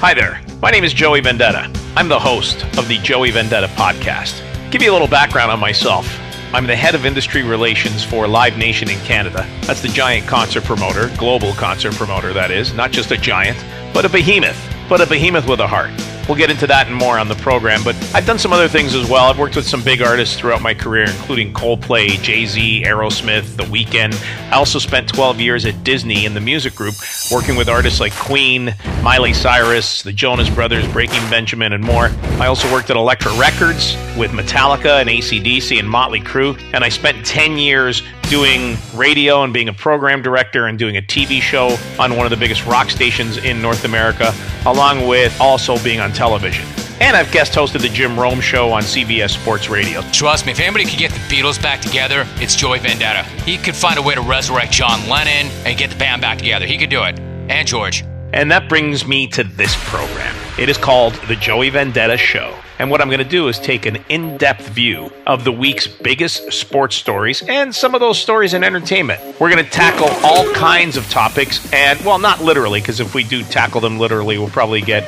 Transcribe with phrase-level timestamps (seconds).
[0.00, 0.40] Hi there.
[0.62, 1.68] My name is Joey Vendetta.
[1.96, 4.40] I'm the host of the Joey Vendetta podcast.
[4.70, 6.06] Give you a little background on myself.
[6.54, 9.44] I'm the head of industry relations for Live Nation in Canada.
[9.62, 12.72] That's the giant concert promoter, global concert promoter, that is.
[12.74, 13.58] Not just a giant,
[13.92, 14.56] but a behemoth,
[14.88, 15.90] but a behemoth with a heart.
[16.28, 18.94] We'll get into that and more on the program, but I've done some other things
[18.94, 19.24] as well.
[19.24, 23.62] I've worked with some big artists throughout my career, including Coldplay, Jay Z, Aerosmith, The
[23.62, 24.14] Weeknd.
[24.52, 26.96] I also spent 12 years at Disney in the music group,
[27.32, 32.10] working with artists like Queen, Miley Cyrus, the Jonas Brothers, Breaking Benjamin, and more.
[32.38, 36.90] I also worked at Elektra Records with Metallica and ACDC and Motley Crue, and I
[36.90, 41.76] spent 10 years doing radio and being a program director and doing a TV show
[41.98, 44.34] on one of the biggest rock stations in North America,
[44.66, 46.66] along with also being on television.
[47.00, 50.02] And I've guest hosted the Jim Rome Show on CBS Sports Radio.
[50.12, 53.22] Trust me, if anybody could get the Beatles back together, it's Joey Vendetta.
[53.42, 56.66] He could find a way to resurrect John Lennon and get the band back together.
[56.66, 57.18] He could do it.
[57.48, 58.02] And George.
[58.32, 60.47] And that brings me to this program.
[60.58, 62.52] It is called The Joey Vendetta Show.
[62.80, 65.86] And what I'm going to do is take an in depth view of the week's
[65.86, 69.20] biggest sports stories and some of those stories in entertainment.
[69.38, 73.22] We're going to tackle all kinds of topics, and well, not literally, because if we
[73.22, 75.04] do tackle them literally, we'll probably get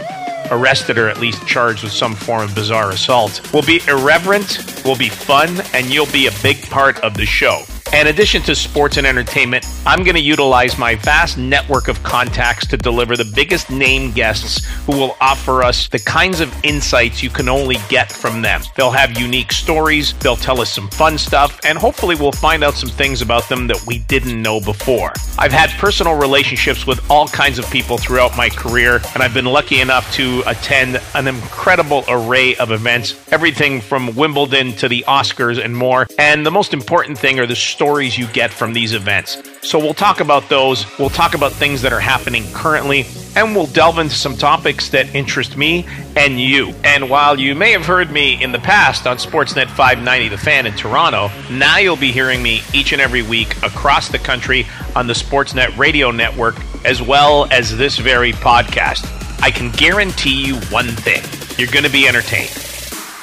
[0.52, 3.40] arrested or at least charged with some form of bizarre assault.
[3.52, 7.64] We'll be irreverent, we'll be fun, and you'll be a big part of the show.
[7.92, 12.64] In addition to sports and entertainment, I'm going to utilize my vast network of contacts
[12.68, 17.30] to deliver the biggest name guests who will offer us the kinds of insights you
[17.30, 18.62] can only get from them.
[18.76, 22.74] They'll have unique stories, they'll tell us some fun stuff, and hopefully we'll find out
[22.74, 25.12] some things about them that we didn't know before.
[25.36, 29.46] I've had personal relationships with all kinds of people throughout my career, and I've been
[29.46, 35.62] lucky enough to attend an incredible array of events, everything from Wimbledon to the Oscars
[35.62, 36.06] and more.
[36.20, 39.42] And the most important thing are the stories you get from these events.
[39.62, 40.84] So we'll talk about those.
[40.98, 45.14] We'll talk about things that are happening currently, and we'll delve into some topics that
[45.14, 46.74] interest me and you.
[46.84, 50.66] And while you may have heard me in the past on Sportsnet 590 The Fan
[50.66, 55.06] in Toronto, now you'll be hearing me each and every week across the country on
[55.06, 59.08] the Sportsnet Radio Network, as well as this very podcast.
[59.40, 61.22] I can guarantee you one thing
[61.58, 62.52] you're going to be entertained.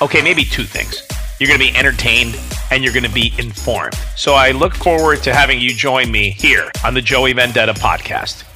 [0.02, 1.04] Okay, maybe two things.
[1.40, 2.40] You're going to be entertained
[2.72, 3.96] and you're going to be informed.
[4.16, 8.47] So I look forward to having you join me here on the Joey Vendetta podcast.